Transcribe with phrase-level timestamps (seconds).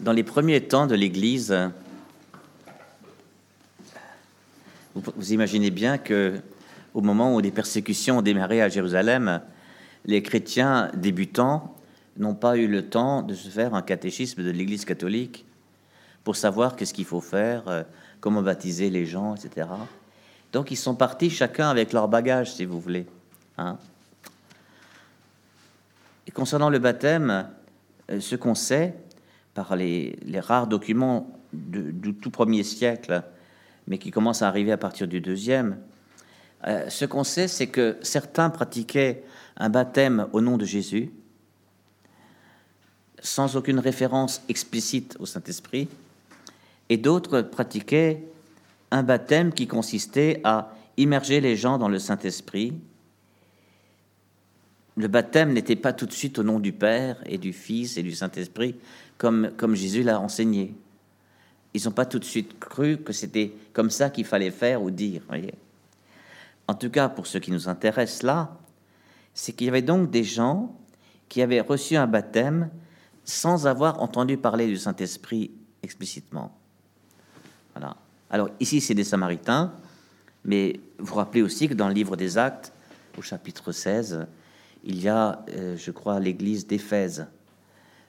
[0.00, 1.54] Dans les premiers temps de l'Église,
[4.94, 6.40] vous, imaginez bien que
[6.94, 9.42] au moment où les persécutions ont démarré à Jérusalem,
[10.06, 11.76] les chrétiens débutants
[12.16, 15.44] n'ont pas eu le temps de se faire un catéchisme de l'Église catholique
[16.24, 17.82] pour savoir qu'est-ce qu'il faut faire, euh,
[18.20, 19.68] comment baptiser les gens, etc.
[20.54, 23.04] Donc ils sont partis chacun avec leur bagage, si vous voulez.
[23.58, 23.76] Hein.
[26.26, 27.50] Et concernant le baptême,
[28.10, 28.94] euh, ce qu'on sait
[29.54, 33.22] par les, rares documents du tout premier siècle,
[33.86, 35.78] mais qui commencent à arriver à partir du deuxième,
[36.66, 39.24] euh, ce qu'on sait, c'est que certains pratiquaient
[39.56, 41.10] un baptême au nom de Jésus,
[43.20, 45.88] sans aucune référence explicite au Saint-Esprit,
[46.88, 48.24] et d'autres pratiquaient
[48.90, 52.74] un baptême qui consistait à immerger les gens dans le Saint-Esprit.
[54.96, 58.02] Le baptême n'était pas tout de suite au nom du Père et du Fils et
[58.02, 58.76] du Saint-Esprit,
[59.16, 60.74] comme, Jésus l'a enseigné.
[61.74, 64.90] Ils n'ont pas tout de suite cru que c'était comme ça qu'il fallait faire ou
[64.90, 65.22] dire.
[66.66, 68.56] En tout cas, pour ce qui nous intéresse là,
[69.34, 70.74] c'est qu'il y avait donc des gens
[71.28, 72.70] qui avaient reçu un baptême
[73.24, 76.56] sans avoir entendu parler du Saint-Esprit explicitement.
[77.74, 77.96] Voilà.
[78.30, 79.72] Alors ici, c'est des Samaritains,
[80.44, 82.72] mais vous rappelez aussi que dans le livre des Actes,
[83.18, 84.26] au chapitre 16,
[84.84, 87.26] il y a, euh, je crois, l'église d'Éphèse,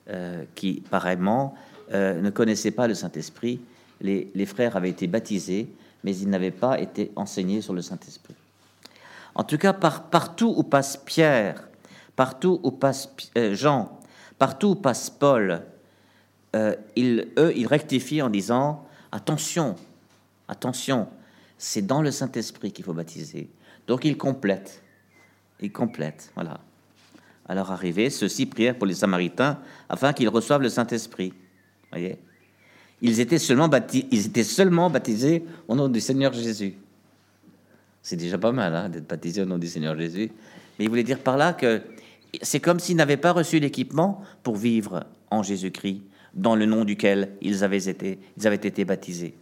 [0.10, 1.56] euh, qui, pareillement,
[1.94, 3.60] euh, ne connaissait pas le Saint-Esprit.
[4.02, 5.68] Les, frères avaient été baptisés,
[6.04, 8.34] mais ils n'avaient pas été enseignés sur le Saint-Esprit.
[9.36, 11.68] En tout cas, par, partout où passe Pierre,
[12.16, 13.10] partout où passe
[13.52, 14.00] Jean,
[14.40, 15.62] partout où passe Paul,
[16.96, 19.76] ils, eux, ils rectifient en disant attention,
[20.52, 21.08] Attention,
[21.58, 23.50] c'est dans le Saint-Esprit qu'il faut baptiser.
[23.88, 24.84] Donc il complète.
[25.62, 26.32] Il complète.
[26.36, 26.60] Voilà.
[27.48, 29.60] Alors arrivé, ceux-ci prièrent pour les Samaritains
[29.90, 31.34] afin qu'ils reçoivent le Saint-Esprit.
[31.92, 32.18] Voyez?
[33.02, 36.76] Ils étaient, seulement baptisés, ils étaient seulement baptisés au nom du Seigneur Jésus.
[38.02, 40.32] C'est déjà pas mal hein, d'être baptisé au nom du Seigneur Jésus.
[40.78, 41.82] Mais il voulait dire par là que
[42.42, 46.02] c'est comme s'ils n'avaient pas reçu l'équipement pour vivre en Jésus-Christ,
[46.34, 49.34] dans le nom duquel ils avaient été, ils avaient été baptisés.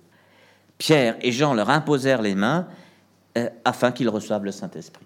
[0.77, 2.67] Pierre et Jean leur imposèrent les mains
[3.37, 5.05] euh, afin qu'ils reçoivent le Saint-Esprit.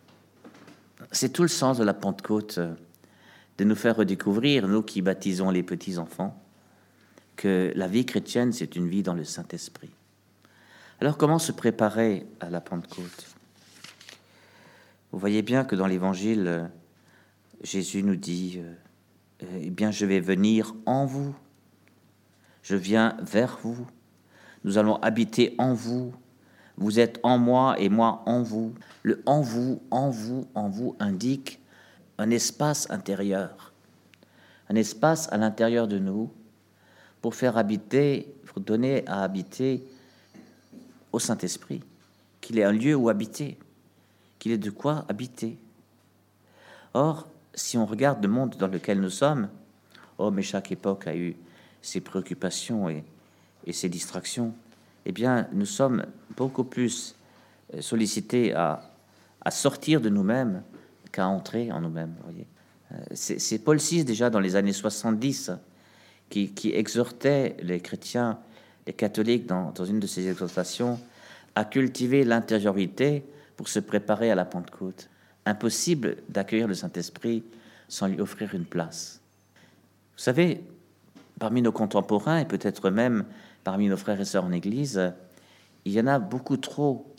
[1.11, 2.73] C'est tout le sens de la Pentecôte, euh,
[3.57, 6.41] de nous faire redécouvrir, nous qui baptisons les petits-enfants,
[7.35, 9.91] que la vie chrétienne, c'est une vie dans le Saint-Esprit.
[10.99, 13.27] Alors comment se préparer à la Pentecôte?
[15.11, 16.65] Vous voyez bien que dans l'Évangile, euh,
[17.61, 18.61] Jésus nous dit,
[19.41, 21.35] eh bien je vais venir en vous,
[22.63, 23.85] je viens vers vous.
[24.63, 26.13] Nous allons habiter en vous.
[26.77, 28.73] Vous êtes en moi et moi en vous.
[29.03, 31.59] Le en vous, en vous, en vous indique
[32.17, 33.73] un espace intérieur,
[34.69, 36.31] un espace à l'intérieur de nous
[37.21, 39.83] pour faire habiter, pour donner à habiter
[41.11, 41.81] au Saint-Esprit,
[42.41, 43.57] qu'il ait un lieu où habiter,
[44.39, 45.57] qu'il ait de quoi habiter.
[46.93, 49.49] Or, si on regarde le monde dans lequel nous sommes,
[50.17, 51.35] oh, mais chaque époque a eu
[51.81, 54.53] ses préoccupations et ses distractions,
[55.05, 56.05] eh bien, nous sommes
[56.37, 57.15] beaucoup plus
[57.73, 58.89] euh, sollicités à,
[59.49, 60.63] sortir de nous-mêmes
[61.11, 62.15] qu'à entrer en nous-mêmes.
[62.91, 65.51] Euh, c'est Paul VI, déjà dans les années 70,
[66.29, 68.39] qui, qui exhortait les chrétiens,
[68.87, 70.99] les catholiques, dans, dans une de ses exhortations,
[71.55, 73.25] à cultiver l'intériorité
[73.57, 75.09] pour se préparer à la Pentecôte.
[75.45, 77.43] Impossible d'accueillir le Saint-Esprit
[77.87, 79.19] sans lui offrir une place.
[80.15, 80.63] Vous savez,
[81.39, 83.25] parmi nos contemporains, et peut-être même
[83.63, 85.13] parmi nos frères et sœurs en Église,
[85.85, 87.13] il y en a beaucoup trop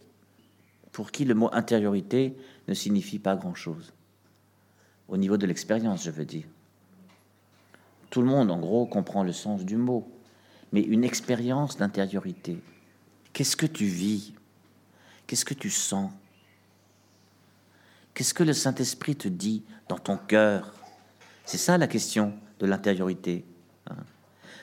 [0.93, 2.37] pour qui le mot intériorité
[2.69, 3.93] ne signifie pas grand-chose.
[5.09, 6.45] Au niveau de l'expérience, je veux dire.
[8.11, 10.09] Tout le monde, en gros, comprend le sens du mot,
[10.73, 12.59] mais une expérience d'intériorité.
[13.33, 14.35] Qu'est-ce que tu vis?
[15.27, 16.13] Qu'est-ce que tu sens?
[18.15, 20.73] Qu'est-ce que le Saint-Esprit te dit dans ton cœur?
[21.45, 23.45] C'est ça la question de l'intériorité.
[23.91, 23.97] Hein.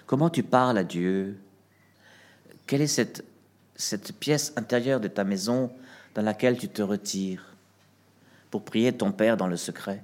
[0.05, 1.37] Comment tu parles à Dieu?
[2.71, 3.25] Quelle est cette,
[3.75, 5.73] cette pièce intérieure de ta maison
[6.15, 7.53] dans laquelle tu te retires
[8.49, 10.01] pour prier ton Père dans le secret?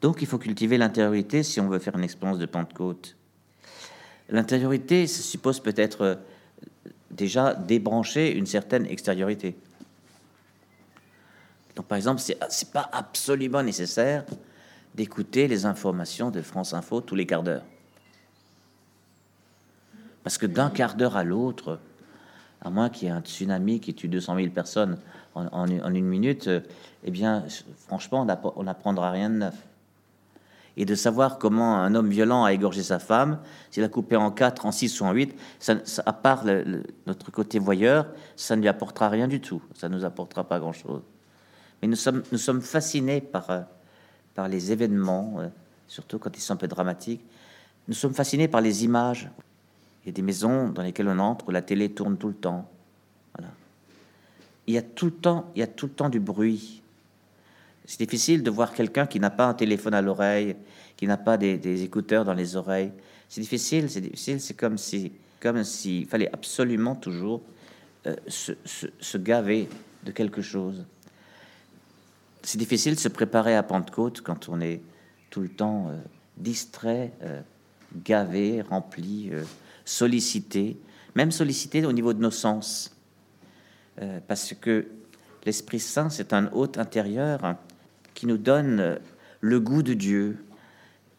[0.00, 3.14] Donc il faut cultiver l'intériorité si on veut faire une expérience de Pentecôte.
[4.30, 6.14] L'intériorité, ça suppose peut-être euh,
[7.10, 9.54] déjà débrancher une certaine extériorité.
[11.76, 14.24] Donc, par exemple, c'est n'est pas absolument nécessaire
[14.94, 17.64] d'écouter les informations de France Info tous les quarts d'heure.
[20.24, 21.78] Parce que d'un quart d'heure à l'autre,
[22.62, 24.98] à moins qu'il y ait un tsunami qui tue 200 000 personnes
[25.34, 26.48] en, une minute,
[27.04, 27.44] eh bien,
[27.86, 28.26] franchement,
[28.56, 29.54] on n'apprendra rien de neuf.
[30.76, 33.38] et de savoir comment un homme violent a égorgé sa femme,
[33.70, 35.38] s'il a coupé en quatre, en six ou en huit,
[36.04, 36.44] à part
[37.06, 39.62] notre côté voyeur, ça ne lui apportera rien du tout.
[39.74, 41.02] Ça ne nous apportera pas grand-chose.
[41.82, 41.96] Mais nous
[42.38, 43.60] sommes, fascinés par, euh,
[44.34, 45.48] par les événements, euh,
[45.86, 47.22] surtout quand ils sont un peu dramatiques.
[47.88, 49.28] Nous sommes fascinés par les images.
[50.04, 52.34] Il y a des maisons dans lesquelles on entre où la télé tourne tout le
[52.34, 52.68] temps.
[53.34, 53.52] Voilà.
[54.66, 56.82] Il y a tout le temps, il y a tout le temps du bruit.
[57.86, 60.56] C'est difficile de voir quelqu'un qui n'a pas un téléphone à l'oreille,
[60.96, 62.92] qui n'a pas des, écouteurs dans les oreilles.
[63.28, 64.40] C'est difficile, c'est difficile.
[64.40, 67.40] C'est comme si, comme s'il fallait absolument toujours
[68.06, 69.68] euh, se, gaver
[70.04, 70.84] de quelque chose.
[72.42, 74.82] C'est difficile de se préparer à Pentecôte quand on est
[75.30, 75.96] tout le temps euh,
[76.36, 77.40] distrait, euh,
[78.04, 79.30] gavé, rempli,
[79.84, 80.76] sollicité,
[81.14, 82.96] même sollicité au niveau de nos sens,
[84.26, 84.86] parce que
[85.44, 87.56] l'Esprit Saint, c'est un hôte intérieur
[88.14, 88.96] qui nous donne euh,
[89.40, 90.38] le goût de Dieu.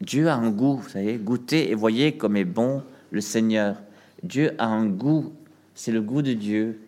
[0.02, 3.78] Dieu a un goût, vous savez, goûtez et voyez comme est bon le Seigneur.
[4.24, 5.34] Dieu a un goût,
[5.74, 6.80] c'est le goût de Dieu.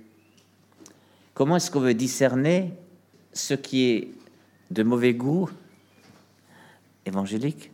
[1.34, 2.74] Comment est-ce qu'on veut discerner
[3.34, 4.12] ce qui est
[4.72, 5.50] de mauvais goût?
[7.06, 7.72] Évangélique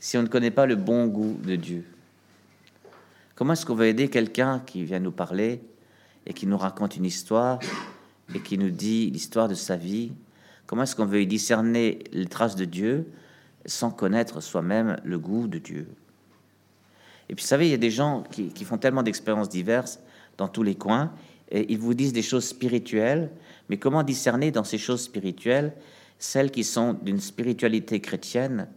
[0.00, 1.86] si on ne connaît pas le bon goût de Dieu
[3.34, 5.60] Comment est-ce qu'on veut aider quelqu'un qui vient nous parler
[6.24, 7.58] et qui nous raconte une histoire
[8.32, 10.12] et qui nous dit l'histoire de sa vie?
[10.66, 13.08] Comment est-ce qu'on veut y discerner les traces de Dieu
[13.66, 15.88] sans connaître soi-même le goût de Dieu?
[17.28, 19.98] Et puis, vous savez, il y a des gens qui, font tellement d'expériences diverses
[20.38, 21.12] dans tous les coins,
[21.50, 23.30] et ils vous disent des choses spirituelles,
[23.68, 25.72] mais comment discerner dans ces choses spirituelles
[26.20, 28.68] celles qui sont d'une spiritualité chrétienne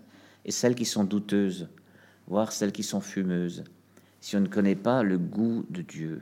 [0.46, 1.70] et celles qui sont douteuses,
[2.28, 3.64] voire celles qui sont fumeuses,
[4.28, 6.22] si on ne connaît pas le goût de Dieu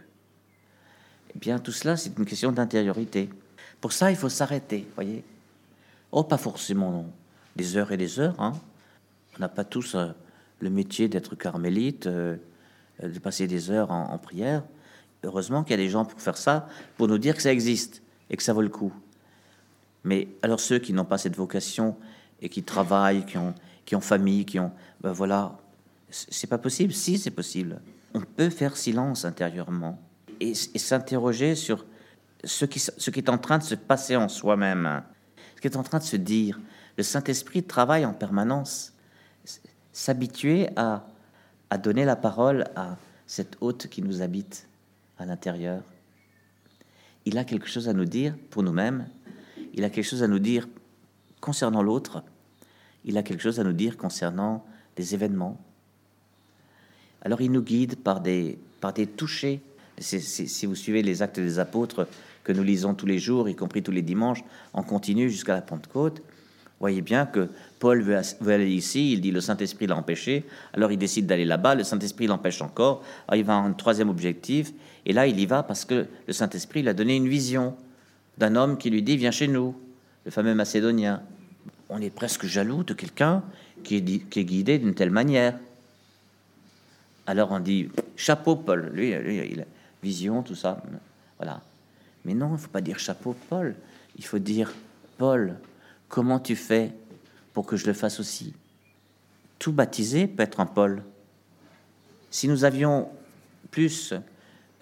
[1.33, 3.31] Eh bien, tout cela, c'est une question d'intériorité.
[3.81, 5.23] Pour ça, il faut s'arrêter, voyez
[6.11, 7.07] Oh, pas forcément
[7.55, 8.39] des heures et des heures.
[8.39, 8.53] Hein.
[9.35, 10.11] On n'a pas tous euh,
[10.59, 12.37] le métier d'être carmélite, euh,
[13.01, 14.61] de passer des heures en, prière.
[15.23, 18.03] Heureusement qu'il y a des gens pour faire ça, pour nous dire que ça existe
[18.29, 18.93] et que ça vaut le coup.
[20.03, 21.97] Mais alors ceux qui n'ont pas cette vocation
[22.39, 24.71] et qui travaillent, qui ont, qui ont famille, qui ont,
[25.01, 25.57] ben voilà,
[26.11, 26.93] c'est pas possible.
[26.93, 27.81] Si c'est possible,
[28.15, 29.99] on peut faire silence intérieurement
[30.39, 31.85] et, s'interroger sur
[32.43, 35.03] ce qui, est en train de se passer en soi-même
[35.55, 36.59] ce qui est en train de se dire.
[36.97, 38.93] Le Saint-Esprit travaille en permanence.
[39.91, 41.05] S'habituer à,
[41.81, 42.97] donner la parole à
[43.27, 44.67] cet hôte qui nous habite
[45.17, 45.83] à l'intérieur.
[47.25, 49.09] Il a quelque chose à nous dire pour nous-mêmes.
[49.73, 50.69] Il a quelque chose à nous dire
[51.41, 52.23] concernant l'autre.
[53.03, 54.65] Il a quelque chose à nous dire concernant
[54.95, 55.59] des événements.
[57.25, 59.59] Alors il nous guide par des, par des touchés.
[59.99, 62.07] Si vous suivez les actes des apôtres,
[62.43, 64.43] que nous lisons tous les jours, y compris tous les dimanches,
[64.73, 66.21] en continu jusqu'à la Pentecôte,
[66.79, 67.49] voyez bien que
[67.79, 71.73] Paul veut, aller ici, il dit le Saint-Esprit l'a empêché, alors il décide d'aller là-bas,
[71.75, 74.71] le Saint-Esprit l'empêche encore, il va en troisième objectif,
[75.05, 77.75] et là il y va parce que le Saint-Esprit lui a donné une vision
[78.37, 79.75] d'un homme qui lui dit viens chez nous,
[80.25, 81.23] le fameux Macédonien.
[81.89, 83.43] On est presque jaloux de quelqu'un
[83.83, 85.57] qui est guidé d'une telle manière.
[87.25, 89.65] Alors on dit chapeau Paul, lui, lui il a
[90.03, 90.81] vision, tout ça,
[91.37, 91.61] voilà.
[92.23, 93.75] Mais non, il ne faut pas dire chapeau Paul.
[94.17, 94.71] Il faut dire
[95.17, 95.55] Paul,
[96.07, 96.91] comment tu fais
[97.53, 98.53] pour que je le fasse aussi?
[99.59, 101.03] Tout baptisé peut être un Paul.
[102.29, 103.09] Si nous avions
[103.71, 104.13] plus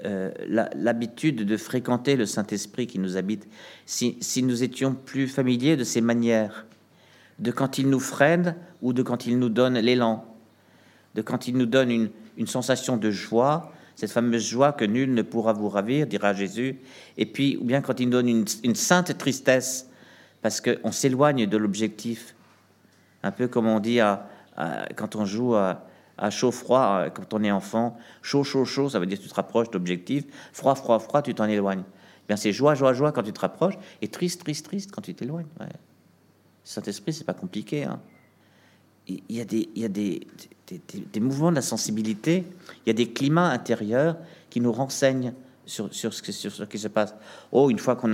[0.05, 0.31] euh,
[0.75, 3.47] l'habitude de fréquenter le Saint-Esprit qui nous habite,
[3.85, 6.65] si, nous étions plus familiers de ses manières,
[7.39, 10.25] de quand il nous freine ou de quand il nous donne l'élan,
[11.15, 15.13] de quand il nous donne une, une sensation de joie cette fameuse joie que nul
[15.13, 16.79] ne pourra vous ravir, dira Jésus,
[17.17, 19.89] et puis, ou bien quand il donne une, sainte tristesse,
[20.41, 22.35] parce qu'on s'éloigne de l'objectif,
[23.21, 24.27] un peu comme on dit à,
[24.95, 25.85] quand on joue à,
[26.29, 29.69] chaud-froid, quand on est enfant, chaud, chaud, chaud, ça veut dire que tu te rapproches
[29.69, 31.83] d'objectif, froid, froid, froid, tu t'en éloignes.
[31.85, 35.01] Eh bien, c'est joie, joie, joie quand tu te rapproches, et triste, triste, triste quand
[35.01, 35.47] tu t'éloignes.
[36.63, 37.83] Saint-Esprit, c'est pas compliqué.
[37.83, 37.99] Hein.
[39.07, 40.25] Il y a, des, il y a des,
[41.11, 42.45] des, mouvements de la sensibilité,
[42.85, 44.15] il y a des climats intérieurs
[44.49, 45.33] qui nous renseignent
[45.65, 47.13] sur, sur, ce, qui se passe.
[47.51, 48.11] Oh, une fois qu'on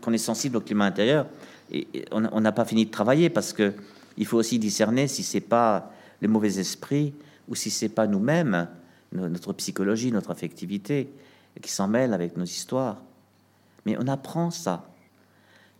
[0.00, 1.26] qu'on est sensible au climat intérieur,
[1.70, 3.74] et, on n'a pas fini de travailler parce que
[4.16, 7.14] il faut aussi discerner si c'est pas le mauvais esprit
[7.48, 8.68] ou si c'est pas nous-mêmes,
[9.12, 11.10] notre psychologie, notre affectivité
[11.60, 13.02] qui s'en mêle avec nos histoires.
[13.86, 14.84] Mais on apprend ça.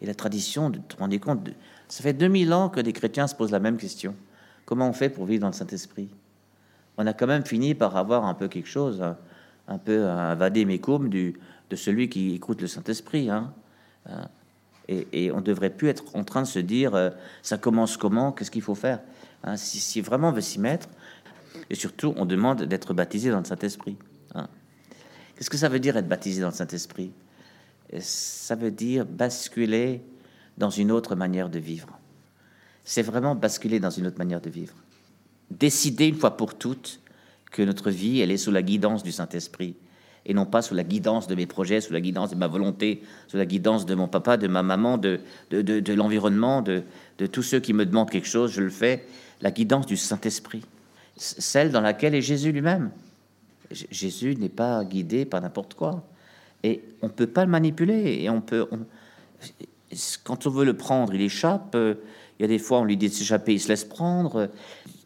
[0.00, 1.48] Et la tradition, de te rendre compte,
[1.88, 4.14] ça fait 2000 ans que des chrétiens se posent la même question.
[4.70, 6.08] Comment on fait pour vivre dans le Saint-Esprit?
[6.96, 9.02] On a quand même fini par avoir un peu quelque chose,
[9.66, 13.30] un, peu un vadémécum du, de celui qui écoute le Saint-Esprit.
[13.30, 13.52] Hein.
[14.86, 17.10] Et, on devrait plus être en train de se dire euh,
[17.42, 19.00] ça commence comment, qu'est-ce qu'il faut faire
[19.42, 20.88] Hein, si, vraiment on veut s'y mettre,
[21.68, 23.96] et surtout, on demande d'être baptisé dans le Saint-Esprit.
[24.36, 24.46] Hein.
[25.34, 27.10] Qu'est-ce que ça veut dire être baptisé dans le Saint-Esprit?
[27.98, 30.00] Ça veut dire basculer
[30.58, 31.99] dans une autre manière de vivre.
[32.84, 34.74] C'est vraiment basculer dans une autre manière de vivre.
[35.50, 37.00] Décider une fois pour toutes
[37.50, 39.74] que notre vie, elle est sous la guidance du Saint-Esprit
[40.26, 43.02] et non pas sous la guidance de mes projets, sous la guidance de ma volonté,
[43.28, 45.20] sous la guidance de mon papa, de ma maman, de,
[45.50, 46.82] de, de, l'environnement, de,
[47.18, 49.06] de tous ceux qui me demandent quelque chose, je le fais.
[49.40, 50.62] La guidance du Saint-Esprit,
[51.16, 52.90] celle dans laquelle est Jésus lui-même.
[53.70, 56.04] Jésus n'est pas guidé par n'importe quoi.
[56.62, 58.18] Et on ne peut pas le manipuler.
[58.22, 58.66] Et on peut,
[60.24, 61.76] quand on veut le prendre, il échappe.
[62.40, 64.48] Il y a des fois, on lui dit de s'échapper, il se laisse prendre.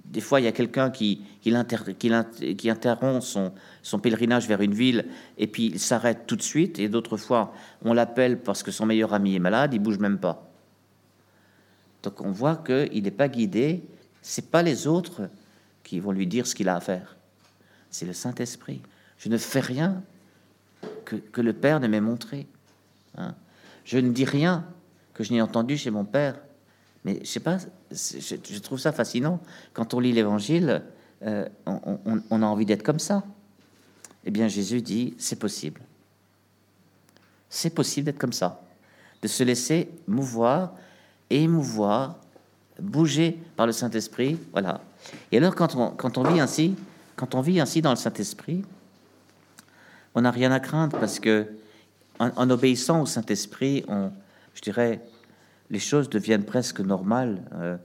[0.04, 3.50] Des fois, il y a quelqu'un qui, qui, interrompt son,
[3.82, 6.78] son, pèlerinage vers une ville et puis il s'arrête tout de suite.
[6.78, 10.18] Et d'autres fois, on l'appelle parce que son meilleur ami est malade, il bouge même
[10.18, 10.48] pas.
[12.04, 13.82] Donc on voit qu'il n'est pas guidé.
[14.22, 15.28] C'est pas les autres
[15.82, 17.16] qui vont lui dire ce qu'il a à faire.
[17.90, 18.80] C'est le Saint-Esprit.
[19.18, 20.04] Je ne fais rien
[21.04, 22.46] que, que le Père ne m'ait montré.
[23.18, 23.34] Hein.
[23.84, 24.64] Je ne dis rien
[25.14, 26.36] que je n'ai entendu chez mon Père.
[27.04, 27.58] Mais je sais pas,
[27.90, 29.40] je, trouve ça fascinant.
[29.72, 30.82] Quand on lit l'Évangile,
[31.22, 33.24] euh, on, a envie d'être comme ça.
[34.24, 35.82] Eh bien, Jésus dit, c'est possible.
[37.50, 38.62] C'est possible d'être comme ça,
[39.22, 40.74] de se laisser mouvoir,
[41.28, 42.16] émouvoir,
[42.80, 44.38] bouger par le Saint-Esprit.
[44.52, 44.80] Voilà.
[45.30, 46.74] Et alors, quand on, quand on vit ainsi,
[47.16, 48.64] quand on vit ainsi dans le Saint-Esprit,
[50.14, 51.46] on n'a rien à craindre parce que
[52.18, 54.10] en, obéissant au Saint-Esprit, on,
[54.54, 55.00] je dirais,
[55.74, 57.42] les choses deviennent presque normales.
[57.54, 57.76] Euh,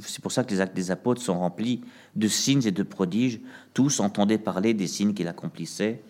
[0.00, 1.82] c'est pour ça que les actes des apôtres sont remplis
[2.16, 3.40] de signes et de prodiges.
[3.74, 6.02] Tous entendaient parler des signes qu'il accomplissait.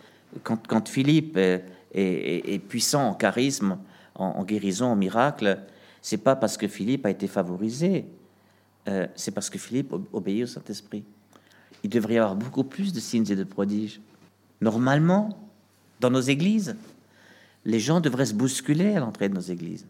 [0.44, 3.78] Quand, Philippe est, puissant en charisme,
[4.14, 5.58] en, guérison, en miracle,
[6.00, 8.04] c'est pas parce que Philippe a été favorisé,
[8.88, 11.04] euh, c'est parce que Philippe obéit au Saint-Esprit.
[11.82, 14.00] Il devrait y avoir beaucoup plus de signes et de prodiges.
[14.60, 15.38] Normalement,
[16.00, 16.76] dans nos églises,
[17.64, 19.86] les gens devraient se bousculer à l'entrée de nos églises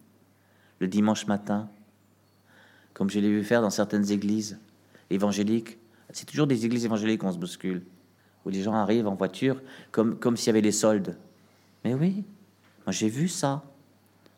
[0.80, 1.68] le dimanche matin,
[2.92, 4.58] comme je l'ai vu faire dans certaines églises
[5.10, 5.78] évangéliques.
[6.10, 7.82] C'est toujours des églises évangéliques qu'on se bouscule,
[8.44, 11.16] où les gens arrivent en voiture comme, comme s'il y avait les soldes.
[11.84, 12.24] Mais oui,
[12.86, 13.64] moi j'ai vu ça.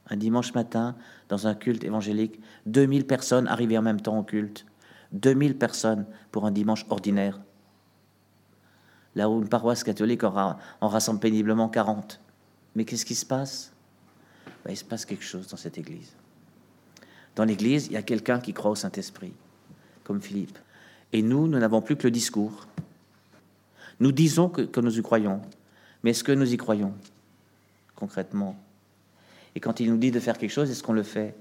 [0.08, 0.94] Un dimanche matin,
[1.28, 4.64] dans un culte évangélique, 2000 personnes arrivaient en même temps au culte.
[5.12, 7.40] 2000 personnes pour un dimanche ordinaire.
[9.16, 12.20] Là où une paroisse catholique en, en rassemble péniblement 40.
[12.76, 13.72] Mais qu'est-ce qui se passe?
[14.64, 16.14] Ben, Il se passe quelque chose dans cette église.
[17.36, 19.32] Dans l'Église, il y a quelqu'un qui croit au Saint-Esprit,
[20.04, 20.58] comme Philippe.
[21.12, 22.66] Et nous, nous n'avons plus que le discours.
[24.00, 25.40] Nous disons que, nous y croyons,
[26.02, 26.92] mais est-ce que nous y croyons
[27.94, 28.56] concrètement?
[29.54, 31.34] Et quand il nous dit de faire quelque chose, est-ce qu'on le fait?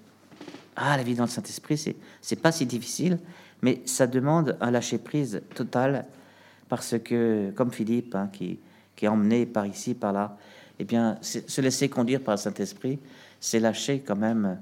[0.75, 3.17] Ah, la vie dans le Saint-Esprit, c'est, c'est pas si difficile,
[3.61, 6.05] mais ça demande un lâcher-prise total,
[6.69, 8.59] parce que, comme Philippe, hein, qui,
[8.95, 10.37] qui est emmené par ici, par là,
[10.79, 12.99] eh bien, se laisser conduire par le Saint-Esprit,
[13.39, 14.59] c'est lâcher quand même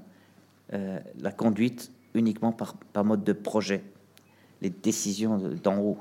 [0.72, 3.82] euh, la conduite uniquement par, par, mode de projet.
[4.62, 5.98] Les décisions d'en haut,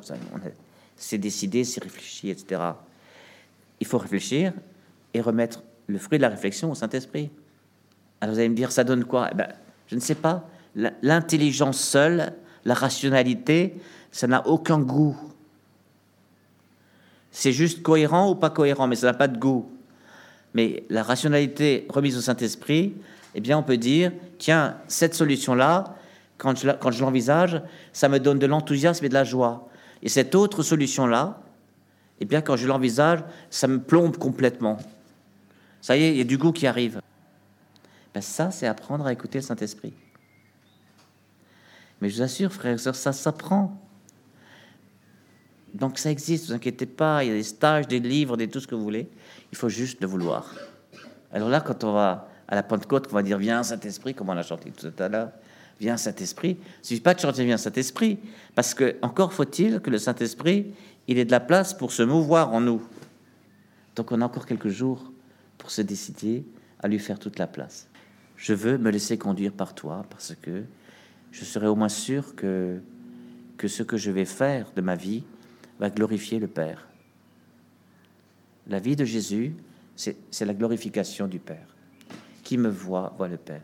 [0.96, 2.62] c'est décidé, c'est réfléchi, etc.
[3.80, 4.54] Il faut réfléchir
[5.14, 7.30] et remettre le fruit de la réflexion au Saint-Esprit.
[8.22, 9.30] Alors vous allez me dire, ça donne quoi?
[9.32, 9.50] Eh ben,
[9.88, 10.48] Je ne sais pas.
[10.76, 13.76] L'intelligence seule, la rationalité,
[14.12, 15.18] ça n'a aucun goût.
[17.32, 19.70] C'est juste cohérent ou pas cohérent, mais ça n'a pas de goût.
[20.54, 22.94] Mais la rationalité remise au Saint-Esprit,
[23.36, 25.96] eh bien, on peut dire, tiens, cette solution-là,
[26.38, 27.62] quand je, l'envisage,
[27.94, 29.70] ça me donne de l'enthousiasme et de la joie.
[30.02, 31.40] Et cette autre solution-là,
[32.20, 34.78] eh bien, quand je l'envisage, ça me plombe complètement.
[35.82, 37.02] Ça y est, il y a du goût qui arrive.
[38.14, 39.94] Ben ça, c'est apprendre à écouter le Saint-Esprit.
[42.02, 43.80] Mais je vous assure, frères et sœurs, ça s'apprend.
[45.74, 48.48] Donc ça existe, ne vous inquiétez pas, il y a des stages, des livres, des
[48.48, 49.10] tout ce que vous voulez.
[49.52, 50.54] Il faut juste le vouloir.
[51.32, 54.38] Alors là, quand on va à la Pentecôte qu'on va dire Viens Saint-Esprit, comme on
[54.38, 55.32] a chanté tout à l'heure.
[55.80, 56.52] Viens Saint-Esprit.
[56.52, 58.20] Il ne suffit pas de chanter Viens Saint-Esprit,
[58.54, 60.72] parce que encore faut-il que le Saint-Esprit,
[61.08, 62.84] il ait de la place pour se mouvoir en nous.
[63.96, 65.12] Donc on a encore quelques jours
[65.58, 66.46] pour se décider
[66.78, 67.88] à lui faire toute la place.
[68.38, 70.62] Je veux me laisser conduire par toi, parce que
[71.32, 72.80] je serai au moins sûr que,
[73.58, 75.24] que ce que je vais faire de ma vie
[75.80, 76.88] va glorifier le Père.
[78.68, 79.56] La vie de Jésus,
[79.96, 81.73] c'est la glorification du Père.
[82.44, 83.64] Qui me voit, voit le Père.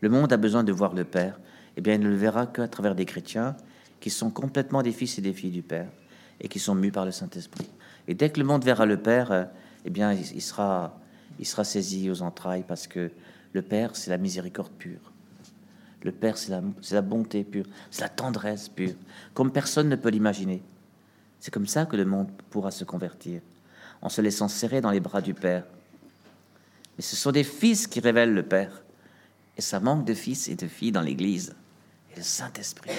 [0.00, 1.40] Le monde a besoin de voir le Père.
[1.76, 3.56] Eh bien, il ne le verra qu'à travers des chrétiens
[4.00, 5.88] qui sont complètement des fils et des filles du Père
[6.40, 7.70] et qui sont mus par le Saint-Esprit.
[8.08, 9.48] Et dès que le monde verra le Père,
[9.84, 10.98] eh bien, il sera,
[11.38, 13.10] il sera saisi aux entrailles parce que
[13.52, 15.12] le Père, c'est la miséricorde pure.
[16.02, 16.50] Le Père, c'est
[16.92, 18.94] la, bonté pure, c'est la tendresse pure,
[19.32, 20.62] comme personne ne peut l'imaginer.
[21.40, 23.40] C'est comme ça que le monde pourra se convertir,
[24.02, 25.64] en se laissant serrer dans les bras du Père.
[26.96, 28.82] Mais ce sont des fils qui révèlent le Père.
[29.56, 31.54] Et ça manque de fils et de filles dans l'Église.
[32.12, 32.90] Et le Saint-Esprit,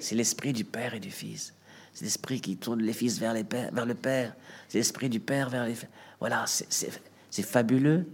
[0.00, 1.54] c'est l'Esprit du Père et du Fils.
[1.92, 4.34] C'est l'Esprit qui tourne les fils vers, les vers le Père.
[4.68, 5.74] C'est l'Esprit du Père vers les...
[6.18, 8.06] Voilà, c'est fabuleux.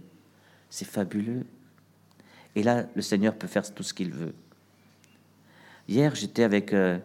[0.69, 1.45] C'est fabuleux.
[2.55, 4.33] Et là, le Seigneur peut faire tout ce qu'il veut.
[5.87, 6.97] Hier, j'étais avec euh,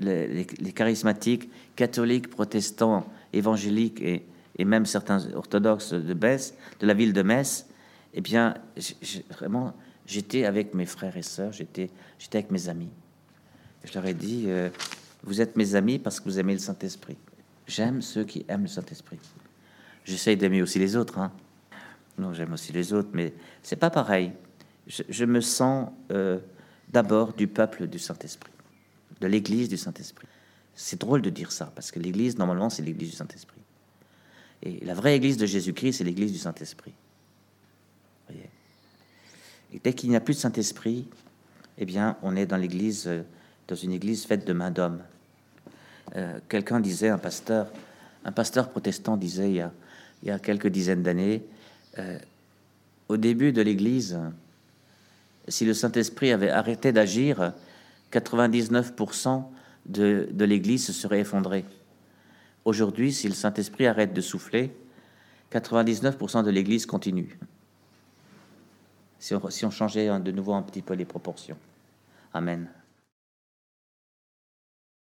[0.00, 4.24] les, charismatiques, catholiques, protestants, évangéliques et,
[4.64, 7.66] même certains orthodoxes de Metz, de la ville de Metz.
[8.14, 8.54] Eh bien,
[9.30, 9.74] vraiment,
[10.06, 11.90] j'étais avec mes frères et sœurs, j'étais
[12.32, 12.90] avec mes amis.
[13.84, 14.70] Je leur ai dit, euh,
[15.22, 17.16] vous êtes mes amis parce que vous aimez le Saint-Esprit.
[17.66, 19.18] J'aime ceux qui aiment le Saint-Esprit.
[20.04, 21.18] J'essaye d'aimer aussi les autres.
[21.18, 21.30] Hein.
[22.16, 24.32] Non, j'aime aussi les autres, mais c'est pas pareil.
[24.86, 26.38] Je, me sens euh,
[26.88, 28.50] d'abord du peuple du Saint-Esprit,
[29.20, 30.26] de l'Église du Saint-Esprit.
[30.74, 33.57] C'est drôle de dire ça, parce que l'Église, normalement, c'est l'Église du Saint-Esprit.
[34.62, 36.92] Et la vraie Église de Jésus-Christ, c'est l'Église du Saint-Esprit.
[39.72, 41.06] Et dès qu'il n'y a plus de Saint-Esprit,
[41.78, 43.22] eh bien, on est dans l'Église, euh,
[43.68, 45.00] dans une Église faite de main d'homme.
[46.16, 47.70] Euh, quelqu'un disait, un pasteur,
[48.24, 49.72] un pasteur protestant disait il y a,
[50.22, 51.42] il y a quelques dizaines d'années,
[51.98, 52.18] euh,
[53.08, 54.18] au début de l'Église,
[55.48, 57.52] si le Saint-Esprit avait arrêté d'agir,
[58.12, 59.44] 99%
[59.86, 61.64] de, de l'Église se serait effondrée.
[62.68, 64.76] Aujourd'hui, si le Saint-Esprit arrête de souffler,
[65.50, 67.38] 99% de l'Église continue.
[69.18, 71.56] Si on, changeait de nouveau un petit peu les proportions.
[72.34, 72.68] Amen.